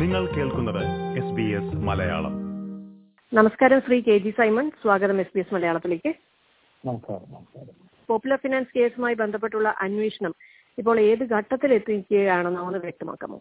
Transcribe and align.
നിങ്ങൾ 0.00 0.22
കേൾക്കുന്നത് 0.26 0.82
S 1.18 1.32
B 1.36 1.44
S 1.58 1.76
Malayalam. 1.88 2.34
നമസ്കാരം 3.32 3.80
ശ്രീ 3.80 4.00
കെ 4.00 4.18
ജി 4.18 4.30
സൈമൺ. 4.30 4.70
സ്വാഗതം 4.82 5.20
എസ് 5.20 5.32
ബി 5.34 5.40
എസ് 5.40 5.54
മലയാളത്തിലേക്ക്. 5.54 6.10
പോപ്പുലർ 8.08 8.36
ഫിനാൻസ് 8.36 8.78
കേസുമായി 8.78 9.14
ബന്ധപ്പെട്ടുള്ള 9.14 9.68
അന്വേഷണം 9.80 10.34
ഇപ്പോൾ 10.78 11.00
ഏത് 11.00 11.24
ഘട്ടത്തിൽ 11.24 11.74
എത്തിക്കുകയാണെന്ന് 11.74 12.60
ഒന്ന് 12.60 12.78
വ്യക്തമാക്കാമോ? 12.78 13.38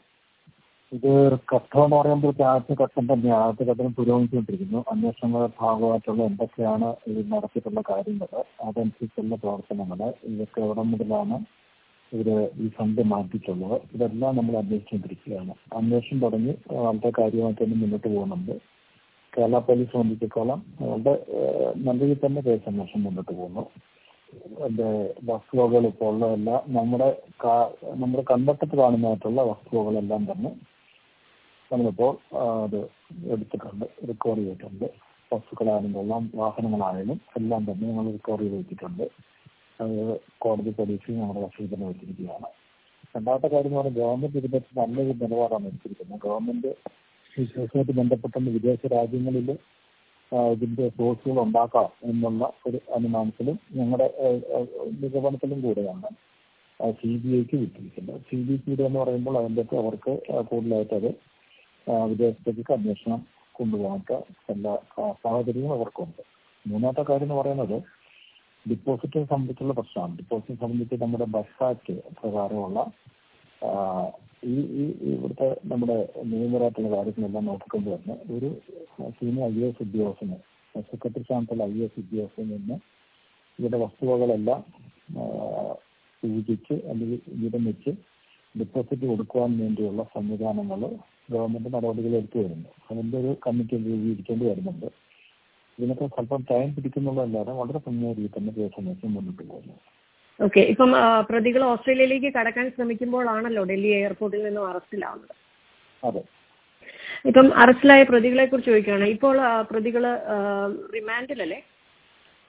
ഇത് 0.92 1.12
ഘട്ടം 1.56 1.84
എന്ന് 1.84 1.96
പറയുമ്പോൾ 1.96 2.44
ആദ്യത്തെ 2.44 2.84
ഘട്ടം 2.84 3.14
തന്നെയാണ്. 3.14 3.44
ആദ്യത്തെ 3.44 3.72
ഘട്ടം 3.72 3.94
പുരോഗമിച്ചുകൊണ്ടിരിക്കുന്നു. 3.94 4.84
അന്വേഷണങ്ങളുടെ 4.92 5.52
ഭാഗമായിട്ടുള്ള 5.62 6.24
എന്തൊക്കെയാണ് 6.24 6.96
ഇത് 7.08 7.32
നടത്തിയിട്ടുള്ള 7.32 7.84
കാര്യങ്ങൾ 7.90 8.44
അതനുസരിച്ചുള്ള 8.68 9.36
പ്രവർത്തനങ്ങൾ 9.36 10.14
ഇതൊക്കെ 10.24 10.62
എവിടെ 10.62 10.82
മുതലാണ് 10.82 11.65
ഇവർ 12.16 12.28
ഈ 12.64 12.68
ഫണ്ട് 12.78 13.02
മാറ്റിയിട്ടുള്ളത്. 13.12 13.78
ഇതെല്ലാം 13.96 14.32
നമ്മൾ 14.38 14.56
അന്വേഷിച്ചുകൊണ്ടിരിക്കുകയാണ് 14.60 15.54
അന്വേഷണം 15.80 16.20
തുടങ്ങി 16.26 16.54
വളരെ 16.78 17.12
കാര്യമായിട്ട് 17.20 17.62
തന്നെ 17.64 17.78
മുന്നോട്ട് 17.82 18.08
പോകുന്നുണ്ട്. 18.08 18.54
കേരള 19.34 19.58
പോലീസ് 19.68 19.92
സംബന്ധിച്ചിടത്തോളം 19.94 20.60
ഏഹ്, 20.84 21.16
നല്ല 21.86 22.00
രീതിയിൽ 22.04 22.22
തന്നെ 22.26 22.42
കേസ് 22.48 22.70
അന്വേഷണം 22.72 23.04
മുന്നോട്ട് 23.08 23.32
പോകുന്നു. 23.32 23.64
അതിന്റെ 24.58 24.90
വസ്തുവകൾ 25.30 25.84
ഇപ്പോൾ 25.90 26.08
ഉള്ളതെല്ലാം 26.12 26.62
നമ്മുടെ 26.78 27.10
നമ്മുടെ 28.02 28.24
കണ്ടെത്തിട്ട് 28.32 28.76
കാണുന്നതായിട്ടുള്ള 28.82 29.42
വസ്തുവകളെല്ലാം 29.52 30.24
തന്നെ 30.32 30.52
നമ്മളിപ്പോൾ 31.72 32.12
അത് 32.64 32.80
എടുത്തിട്ടുണ്ട് 33.34 33.86
റിക്കവർ 34.10 34.38
ചെയ്തിട്ടുണ്ട്. 34.42 34.88
വസ്തുക്കളായാലും 35.32 35.94
കൊള്ളാം 35.94 36.24
വാഹനങ്ങളായാലും 36.42 37.18
എല്ലാം 37.40 37.62
തന്നെ 37.70 37.86
നമ്മൾ 37.90 38.12
റിക്കവർ 38.12 38.42
ചെയ്ത് 38.44 38.58
വെച്ചിട്ടുണ്ട്. 38.60 39.06
കോടതി 40.44 40.72
പരീക്ഷയും 40.80 41.20
നമ്മുടെ 41.22 41.42
തന്നെ 41.74 41.88
വെച്ചിരിക്കുകയാണ്. 41.90 42.48
രണ്ടാമത്തെ 43.16 43.48
കാര്യം 43.54 43.70
എന്ന് 43.70 43.80
പറഞ്ഞാൽ 43.80 43.98
ഗവൺമെന്റ് 44.02 44.38
ഇതിനെ 44.42 44.60
നല്ലൊരു 44.80 45.14
നിലപാടാണ് 45.22 45.66
എടുത്തിരിക്കുന്നത്. 45.70 46.20
ഗവൺമെന്റ് 46.26 46.72
വിശ്വാസമായിട്ട് 47.38 47.94
ബന്ധപ്പെട്ടെന്ന് 48.00 48.52
വിദേശ 48.58 48.80
രാജ്യങ്ങളിൽ 48.96 49.50
ഇതിന്റെ 50.54 50.86
സോഴ്സുകൾ 50.98 51.38
ഉണ്ടാക്കാം 51.46 51.90
എന്നുള്ള 52.10 52.44
ഒരു 52.68 52.80
അനുമാനത്തിലും 52.98 53.58
ഞങ്ങളുടെ 53.78 54.08
നിഗമനത്തിലും 55.02 55.60
കൂടെയാണ് 55.66 56.10
സി 57.00 57.12
ബി 57.24 57.30
ഐക്ക് 57.40 57.56
വിട്ടിരിക്കുന്നത്. 57.62 58.18
സി 58.30 58.38
ബി 58.48 58.56
സിയുടെ 58.64 58.84
എന്ന് 58.90 59.00
പറയുമ്പോൾ 59.02 59.36
അതിന്റെ 59.42 59.64
അവർക്ക് 59.82 60.14
കൂടുതലായിട്ട് 60.50 60.96
അത് 61.02 61.12
വിദേശത്തേക്ക് 62.12 62.74
അന്വേഷണം 62.78 63.20
കൊണ്ടുപോകാത്ത 63.58 64.14
എല്ലാ 64.54 64.74
സാഹചര്യങ്ങളും 65.24 65.76
അവർക്കുണ്ട്. 65.78 66.24
മൂന്നാമത്തെ 66.66 67.04
കാര്യം 67.10 67.28
എന്ന് 67.28 67.38
പറയുന്നത് 67.42 67.78
ഡിപ്പോസിറ്റ് 68.66 69.20
സംബന്ധിച്ചുള്ള 69.32 69.74
പ്രശ്നമാണ്. 69.80 70.14
ഡിപ്പോസിറ്റ് 70.20 70.60
സംബന്ധിച്ച് 70.64 70.96
നമ്മുടെ 71.04 71.28
ബസ് 71.36 71.62
ആക്ട് 71.70 71.96
പ്രകാരമുള്ള 72.20 72.80
ഈ 74.54 74.56
ഈ 74.82 74.84
ഇവിടുത്തെ 75.12 75.48
നമ്മുടെ 75.72 75.96
നിയമപരമായിട്ടുള്ള 76.32 76.90
കാര്യങ്ങളെല്ലാം 76.96 77.46
നോക്കിക്കൊണ്ട് 77.52 77.90
തന്നെ 77.94 78.16
ഒരു 78.36 78.50
സീനിയർ 79.18 79.46
ഐ 79.58 79.62
എസ് 79.68 79.82
ഉദ്യോഗസ്ഥന് 79.86 80.38
സെക്രട്ടറി 80.92 81.24
സ്ഥാനത്തുള്ള 81.28 81.64
ഐ 81.74 81.78
എസ് 81.86 82.00
ഉദ്യോഗസ്ഥനിൽ 82.04 82.52
നിന്ന് 82.56 82.78
ഇവരുടെ 83.60 83.80
വസ്തുവകളെല്ലാം 83.86 84.62
സൂചിച്ച് 86.24 86.76
അല്ലെങ്കിൽ 86.92 87.22
വിരമിച്ച് 87.42 87.92
ഡിപ്പോസിറ്റ് 88.56 89.06
കൊടുക്കുവാൻ 89.12 89.52
വേണ്ടിയുള്ള 89.62 90.02
സംവിധാനങ്ങൾ 90.16 90.82
ഗവൺമെന്റ് 91.34 91.70
നടപടികൾ 91.76 92.14
എടുത്തു 92.20 92.38
വരുന്നു. 92.44 92.70
അതിന്റെ 92.90 93.18
ഒരു 93.22 93.32
കമ്മിറ്റി 93.46 93.76
രൂപീകരിക്കേണ്ടി 93.88 94.46
വരുന്നുണ്ട്. 94.50 94.88
ഇതിനൊക്കെ 95.78 96.08
സ്വല്പം 96.08 96.42
ടൈം 96.52 96.76
പിടിക്കുന്നുള്ളതല്ലാതെ 96.76 97.54
വളരെ 97.54 97.80
ഭംഗിയായി 97.88 98.30
തന്നെ 98.36 98.52
കേസ് 98.58 98.82
മുന്നോട്ട് 99.08 99.44
പോകുന്നു 99.44 99.76
ഓക്കെ 100.40 100.62
ഇപ്പം 100.72 100.92
പ്രതികൾ 101.30 101.62
ഓസ്ട്രേലിയയിലേക്ക് 101.64 102.30
കടക്കാൻ 102.38 102.66
ശ്രമിക്കുമ്പോഴാണല്ലോ 102.70 103.64
ഡൽഹി 103.64 103.92
എയർപോർട്ടിൽ 104.00 104.44
നിന്നും 104.44 104.70
അറസ്റ്റിലാവുന്നത്. 104.70 105.36
അതെ. 106.04 106.22
ഇപ്പം 107.26 107.48
അറസ്റ്റിലായ 107.58 108.04
പ്രതികളെ 108.04 108.46
കുറിച്ച് 108.46 108.72
ചോദിക്കുകയാണ്. 108.72 109.06
ഇപ്പോൾ 109.16 109.36
പ്രതികൾ 109.72 110.04
റിമാൻഡിലല്ലേ? 110.96 111.60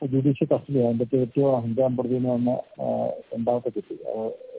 ജുഡീഷ്യൽ 0.02 0.48
കസ്റ്റഡി 0.48 0.80
അതിന്റെ 0.80 1.06
ഏറ്റവും 1.20 1.52
അഞ്ചാം 1.58 1.92
പ്രതി 1.96 2.16
എന്ന് 2.16 2.30
പറഞ്ഞ 2.30 2.50
രണ്ടാമത്തെ 3.32 3.70
കുട്ടി 3.70 3.94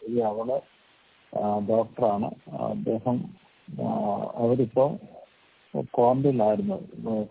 ഈ 0.09 0.21
അവൾ 0.29 0.49
ഡോക്ടറാണ്. 1.69 2.29
അദ്ദേഹം 2.71 3.17
ആ, 3.67 3.87
ക്വാറന്റൈനിലായിരുന്നു. 5.95 6.77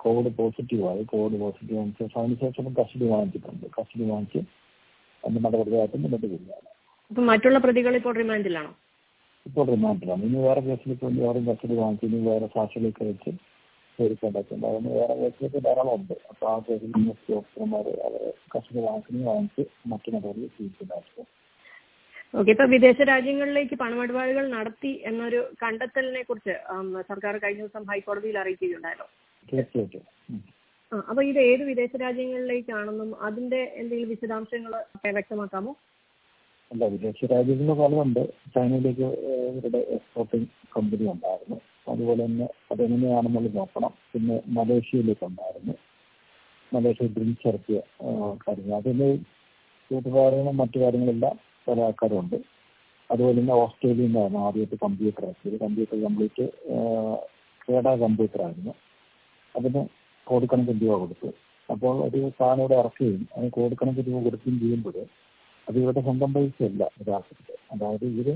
കോവിഡ് 0.02 0.30
പോസിറ്റീവായി 0.38 1.02
കോവിഡ് 1.04 1.38
പോസിറ്റീവ് 1.40 1.78
അതിനുശേഷം 1.80 2.18
അതിനുശേഷം 2.22 2.72
കസ്റ്റഡി 2.80 3.06
വാങ്ങിച്ചിട്ടുണ്ട്. 3.14 3.66
കസ്റ്റഡി 3.78 4.04
വാങ്ങിച്ച് 4.12 4.40
അതിന്റെ 5.24 5.42
നടപടിയായിട്ട് 5.46 5.96
മുന്നോട്ട് 5.96 6.26
പോവുകയാണ്. 6.26 6.68
മറ്റുള്ള 7.10 7.58
പ്രതികൾ 7.58 7.92
ഇപ്പോൾ 8.00 8.14
റിമാൻഡിലാണോ? 8.20 8.72
ഇപ്പോൾ 9.46 9.66
റിമാൻഡിലാണ്. 9.72 10.22
ഇനി 10.28 10.38
വേറെ 10.46 10.60
കേസിലേക്ക് 10.60 11.04
വേണ്ടി 11.04 11.20
അവരും 11.26 11.44
കസ്റ്റഡി 11.50 11.74
വാങ്ങിച്ച് 11.74 12.06
ഇനി 12.06 12.20
വേറെ 12.30 12.46
സാക്ഷികളൊക്കെ 12.46 13.04
വെച്ച് 13.04 13.32
ചോദിക്കേണ്ടതുണ്ട് 13.98 14.66
അതിന് 14.70 14.90
വേറെ 14.98 15.14
കേസിലേക്ക് 15.20 15.60
ധാരാളം 15.66 15.94
ഉണ്ട് 15.98 16.14
അപ്പോൾ 16.30 16.46
ആ 16.52 16.56
കേസിൽ 16.68 16.90
ഓഫീസർമാർ 17.38 17.86
അവരെ 18.06 18.32
കസ്റ്റഡി 18.54 18.80
വാങ്ങിച്ചു 18.88 19.22
വാങ്ങിച്ച് 19.28 19.62
മറ്റു 19.92 20.10
നടപടി 20.10 20.48
സ്വീകരിക്കുന്നതായിരിക്കും 20.56 21.26
ഓക്കെ 22.34 22.50
ഇപ്പൊ 22.50 22.64
വിദേശ 22.64 22.98
രാജ്യങ്ങളിലേക്ക് 23.10 23.74
പണമിടപാടുകൾ 23.74 24.44
നടത്തി 24.48 24.92
എന്നൊരു 25.04 25.40
കണ്ടെത്തലിനെ 25.62 26.22
കുറിച്ച് 26.22 26.54
സർക്കാർ 27.08 27.38
കഴിഞ്ഞ 27.38 27.62
ദിവസം 27.62 27.84
ഹൈക്കോടതിയിൽ 27.90 28.38
അറിയിക്കുകയുണ്ടായല്ലോ. 28.38 29.06
തീർച്ചയായിട്ടും. 29.46 30.04
ആ, 30.92 30.96
അപ്പൊ 31.08 31.22
ഇത് 31.22 31.38
ഏത് 31.50 31.62
വിദേശ 31.62 31.92
രാജ്യങ്ങളിലേക്കാണെന്നും 32.00 33.10
അതിന്റെ 33.20 33.60
എന്തെങ്കിലും 33.76 34.10
വിശദാംശങ്ങൾ 34.10 34.72
വ്യക്തമാക്കാമോ? 35.12 35.72
അല്ല 36.70 36.84
വിദേശ 36.94 37.30
രാജ്യങ്ങളിൽ 37.32 37.78
പലതുണ്ട് 37.80 38.22
ചൈനയിലേക്ക് 38.54 39.08
ഇവരുടെ 39.48 39.80
എക്സ്പോർട്ടിംഗ് 39.96 40.48
കമ്പനി 40.76 41.06
ഉണ്ടായിരുന്നു. 41.06 41.58
അതുപോലെ 41.88 42.22
തന്നെ 42.26 42.46
അതെങ്ങനെയാണെന്നുള്ളത് 42.72 43.56
നോക്കണം. 43.56 43.92
പിന്നെ 44.12 44.36
മലേഷ്യയിലേക്ക് 44.48 45.24
ഉണ്ടായിരുന്നു. 45.24 45.74
മലേഷ്യ 46.72 47.06
ഡ്രിങ്ക്സ് 47.16 47.48
ഇറക്കിയ 47.48 47.78
കാര്യങ്ങൾ 48.46 48.76
അതിന് 48.78 49.10
കൂട്ടുകാരും 49.90 50.56
മറ്റു 50.56 50.78
കാര്യങ്ങളെല്ലാം 50.78 51.36
പല 51.68 51.80
ആൾക്കാരുണ്ട്. 51.88 52.36
അതുപോലെ 53.10 53.36
തന്നെ 53.40 53.54
ഓസ്ട്രേലിയയിൽ 53.62 54.08
നിന്നായിരുന്നു 54.08 54.40
ആദ്യമായിട്ട് 54.46 54.76
കമ്പ്യൂട്ടർ 54.84 55.24
ആക്കിയത്. 55.30 55.56
കമ്പ്യൂട്ടർ 55.64 55.96
കംപ്ലീറ്റ് 56.06 56.46
കമ്പ്യൂട്ടർ 58.04 58.40
ആയിരുന്നു. 58.46 58.72
അതിന് 59.54 59.82
കോടിക്കണക്കിന് 60.26 60.80
രൂപ 60.84 60.96
കൊടുത്തു. 61.02 61.28
അപ്പോൾ 61.68 61.94
ഒരു 62.06 62.18
സാധനം 62.38 62.62
ഇവിടെ 62.64 62.76
ഇറക്കുകയും 62.82 63.22
അതിന് 63.34 63.50
കോടിക്കണക്കിന് 63.58 64.08
രൂപ 64.10 64.20
കൊടുക്കുകയും 64.26 64.58
ചെയ്യുമ്പോൾ 64.64 64.98
അത് 65.68 65.76
ഇവരുടെ 65.82 66.02
സ്വന്തം 66.08 66.30
പൈസ 66.34 66.58
അല്ല 66.70 66.82
യഥാർത്ഥത്തിൽ 67.00 67.56
അതായത് 67.74 68.04
ഇവർ 68.10 68.28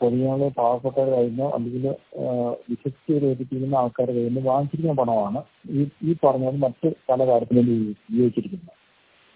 പൊതുജനങ്ങളെ 0.00 0.48
പാവപ്പെട്ടവർ 0.58 1.08
കഴിഞ്ഞോ 1.16 1.46
അല്ലെങ്കിൽ 1.56 1.84
വിശ്വസിച്ച് 2.70 3.12
ഏൽപ്പിക്കുന്ന 3.28 3.76
ആൾക്കാർ 3.82 4.08
കഴിഞ്ഞ് 4.16 4.40
വാങ്ങിച്ചിരിക്കുന്ന 4.48 4.96
പണമാണ് 5.02 5.40
ഈ 5.78 5.82
ഈ 6.08 6.14
പറഞ്ഞത് 6.24 6.58
മറ്റ് 6.64 6.88
പല 7.10 7.20
കാര്യത്തിലും 7.30 7.68
ഉപയോഗിച്ചിരിക്കുന്നത്. 8.10 8.72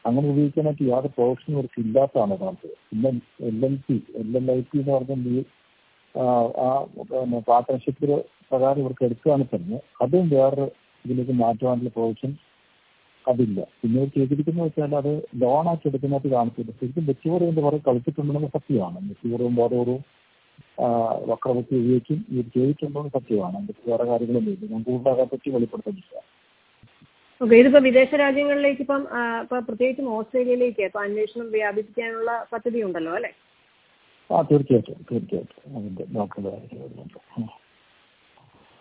അങ്ങനെ 0.05 0.27
ഉപയോഗിക്കാനായിട്ട് 0.31 0.85
യാതൊരു 0.87 1.15
പ്രൊഫഷനും 1.17 1.55
ഇവർക്ക് 1.55 1.81
ഇല്ലാത്തതാണ് 1.85 2.35
യഥാർത്ഥത്തിൽ 2.35 2.75
പിന്നെ 2.91 3.11
L 3.49 3.59
L 3.65 3.77
P 3.87 3.97
L 4.21 4.31
L 4.39 4.47
I 4.53 4.61
P 4.69 4.79
എന്ന് 4.79 4.93
പറഞ്ഞ 4.95 5.45
ആ, 6.15 6.25
പാർട്ട്ണർഷിപ്പിൽ 7.49 8.11
പ്രകാരം 8.51 8.81
ഇവർക്ക് 8.83 9.05
എടുക്കുകയാണെങ്കിൽ 9.05 9.53
തന്നെ 9.55 9.79
അതും 10.05 10.29
വേറൊരു 10.31 10.67
ഇതിലേക്ക് 11.05 11.35
മാറ്റുവാനുള്ള 11.41 11.91
പ്രൊവിഷൻ 11.97 12.31
അതില്ല. 13.25 13.61
പിന്നെ 13.81 13.97
ഇവർ 13.99 14.11
ചെയ്തിരിക്കുന്നത് 14.15 14.67
വെച്ചാൽ 14.67 14.95
അത് 15.01 15.11
ലോണാക്കി 15.43 15.87
എടുക്കുന്നതായിട്ട് 15.91 16.31
കാണിച്ചില്ല 16.35 16.73
ശരിക്കും 16.79 17.07
മെച്ചൂർ 17.09 17.41
എന്ന് 17.49 17.63
പറയും 17.67 17.83
കളിച്ചിട്ടുണ്ടെന്ന് 17.89 18.51
സത്യമാണ്. 18.57 18.99
മെച്ചൂറും 19.09 19.55
ബോധവും 19.61 20.01
വക്രവൃത്തി 21.31 21.75
ഉപയോഗിക്കും. 21.81 22.19
ഇവർ 22.33 22.47
ചെയ്തിട്ടുണ്ടെന്ന് 22.55 23.13
സത്യമാണ്. 23.17 23.57
അതിന്റെ 23.59 23.85
വേറെ 23.91 24.05
കാര്യങ്ങളൊന്നും 24.11 24.53
ഇല്ല 24.55 24.71
ഞാൻ 24.73 24.83
കൂടുതൽ 24.89 25.13
അതേപ്പറ്റി 25.15 25.51
വെളിപ്പെടുത്തുന്നില്ല. 25.57 26.15
ഓക്കെ 27.41 27.57
ഇതിപ്പോ 27.63 27.81
വിദേശ 27.89 28.11
രാജ്യങ്ങളിലേക്ക് 28.23 28.83
ഇപ്പം 28.85 29.03
ഇപ്പം 29.43 29.61
പ്രത്യേകിച്ചും 29.67 30.07
ഓസ്ട്രേലിയയിലേക്ക് 30.17 30.83
ഇപ്പൊ 30.89 31.01
അന്വേഷണം 31.07 31.47
വ്യാപിപ്പിക്കാനുള്ള 31.57 32.31
പദ്ധതി 32.53 32.79
ഉണ്ടല്ലോ 32.87 33.13
അല്ലേ? 33.19 33.31
ആ 34.31 34.43
തീർച്ചയായിട്ടും 34.51 34.99
തീർച്ചയായിട്ടും. 35.11 35.61
അതിന്റെ 35.77 36.05
നോക്കേണ്ട 36.17 36.47
കാര്യങ്ങളുണ്ട്. 36.55 37.19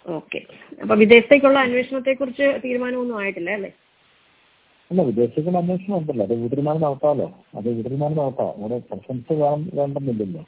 ഓക്കെ 0.05 0.39
അപ്പൊ 0.81 0.95
വിദേശത്തേക്കുള്ള 1.03 1.59
അന്വേഷണത്തെ 1.59 2.13
കുറിച്ച് 2.13 2.47
തീരുമാനമൊന്നും 2.65 3.17
ആയിട്ടില്ല 3.21 3.51
അല്ലേ? 3.57 3.71
അല്ല 4.91 5.01
വിദേശത്തേക്കുള്ള 5.09 5.57
അന്വേഷണം 5.63 5.95
ഉണ്ടല്ലോ. 5.99 6.25
അത് 6.27 6.35
വിതരുമാനം 6.43 6.81
നടത്താമല്ലോ 6.85 7.27
അത് 7.57 7.67
വിതരുമാനം 7.79 8.17
നടത്താം. 8.21 8.51
അവിടെ 8.59 8.77
പ്രശംസ 8.89 9.27
വേണം 9.41 9.63
വേണ്ടെന്നില്ലല്ലോ. 9.79 10.43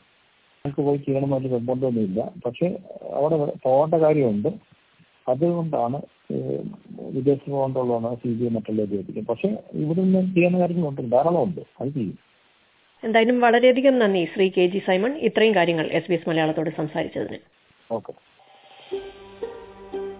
നമുക്ക് 0.65 0.81
പോയി 0.87 0.99
ചെയ്യണമെന്നൊരു 1.05 1.49
നിർബന്ധമൊന്നുമില്ല. 1.55 2.21
പക്ഷെ 2.45 2.67
അവിടെ 3.19 3.35
പോകേണ്ട 3.65 3.95
കാര്യമുണ്ട്. 4.05 4.49
അതുകൊണ്ടാണ് 5.27 5.99
വിദേശത്ത് 7.11 7.51
പോകേണ്ടുള്ളതാണ് 7.51 8.15
സി 8.15 8.27
ബി 8.27 8.43
ഐ 8.43 8.49
മറ്റുള്ള 8.49 8.81
ഉപയോഗിക്കും 8.81 9.25
പക്ഷെ 9.25 9.57
ഇവിടെ 9.73 10.01
നിന്ന് 10.01 10.35
ചെയ്യുന്ന 10.35 10.59
കാര്യങ്ങളുണ്ട്. 10.59 11.01
ധാരാളം 11.01 11.43
ഉണ്ട് 11.43 11.61
അത് 11.81 11.89
ചെയ്യും. 11.89 12.19
എന്തായാലും 13.03 13.39
വളരെയധികം 13.39 13.99
നന്ദി 13.99 14.25
ശ്രീ 14.25 14.49
കെ 14.57 14.65
ജി 14.65 14.81
സൈമൺ. 14.87 15.17
ഇത്രയും 15.17 15.55
കാര്യങ്ങൾ 15.55 15.85
എസ് 15.85 16.05
ബി 16.09 16.13
എസ് 16.13 16.29
മലയാളത്തോട് 16.29 16.69
സംസാരിച്ചതിന്. 16.77 17.37
ഓക്കെ. 17.91 18.13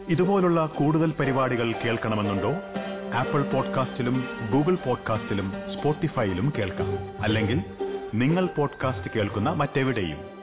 ഇതുപോലുള്ള 0.09 0.65
കൂടുതൽ 0.65 1.11
പരിപാടികൾ 1.11 1.71
കേൾക്കണമെന്നുണ്ടോ? 1.71 2.51
ആപ്പിൾ 3.13 3.41
പോഡ്കാസ്റ്റിലും 3.41 4.23
ഗൂഗിൾ 4.53 4.75
പോഡ്കാസ്റ്റിലും 4.75 5.53
സ്പോട്ടിഫൈയിലും 5.73 6.53
കേൾക്കാം. 6.57 7.21
അല്ലെങ്കിൽ 7.23 7.61
നിങ്ങൾ 8.13 8.45
പോഡ്കാസ്റ്റ് 8.45 9.13
കേൾക്കുന്ന 9.15 9.49
മറ്റെവിടെയും. 9.49 10.38